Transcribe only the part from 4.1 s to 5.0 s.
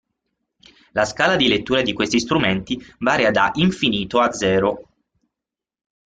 a zero.